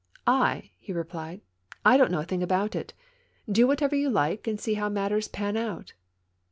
[0.25, 1.41] "I!" he replied.
[1.85, 2.95] '*1 don't know a thing about it.
[3.47, 5.93] Do whatever you like and see how matters pan out."